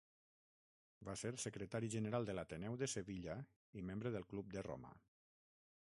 Va 1.09 1.13
ser 1.23 1.31
Secretari 1.43 1.91
General 1.95 2.25
de 2.29 2.35
l'Ateneu 2.37 2.79
de 2.85 2.89
Sevilla 2.95 3.35
i 3.83 3.87
membre 3.91 4.17
del 4.17 4.29
Club 4.33 4.53
de 4.57 4.69
Roma. 4.71 4.95